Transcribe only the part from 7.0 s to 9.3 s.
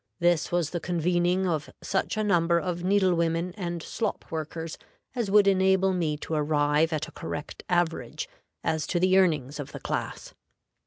a correct average as to the